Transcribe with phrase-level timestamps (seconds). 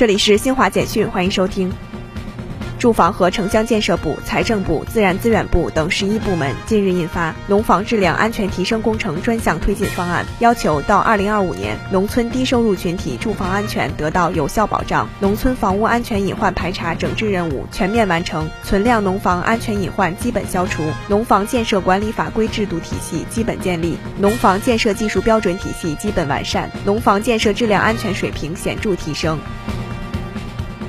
[0.00, 1.70] 这里是新华简讯，欢迎收听。
[2.78, 29.38] 住房和城乡建设部、财政部、自然资源部等十一部门近日印发《农房质量安全提升工程专项推进方案》，要求到二零二五年，农村低收入群体住房安全得到有效保障，农村房屋安全隐患排查整治任务全面完成，存量农房安全隐患基本消除，农房建设管理法规制度体系基本建立，农房建设技术标准体系基本完善，农房建设质量安全水平显著提升。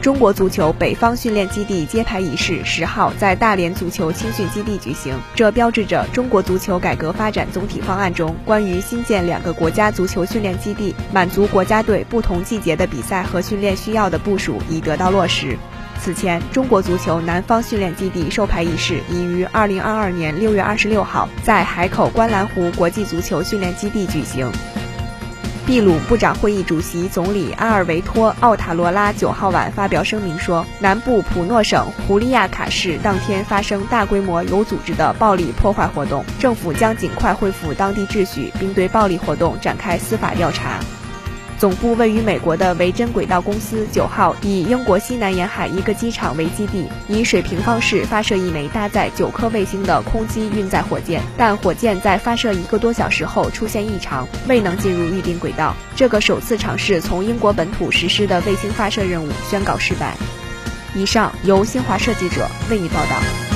[0.01, 15.55] 中国足球北方训练基地揭牌仪式十号在大连足球青训基地举行，这标志着中国足球改革发展总体方案中关于新建两个国家足球训练基地，满足国家队不同季节的比赛和训练需要的部署已得到落实。
[15.99, 24.51] 此前，中国足球南方训练基地授牌仪式已于二零二二年六月二十六号在海口观澜湖国际足球训练基地举行。
[25.67, 40.79] 秘鲁部长会议主席、总理阿尔维托·奥塔罗拉九号晚发表声明说，南部普诺省胡利亚卡市当天发生大规模有组织的暴力破坏活动，政府将尽快恢复当地秩序，并对暴力活动展开司法调查。
[41.61, 55.75] 总部位于美国的维珍轨道公司九号以英国西南沿海一个机场为基地，以水平方式发射一枚搭载九颗卫星的空机运载火箭，但火箭在发射一个多小时后出现异常，未能进入预定轨道。
[55.95, 60.17] 这个首次尝试从英国本土实施的卫星发射任务宣告失败。
[60.95, 63.50] 以上由新华社记者为你报道。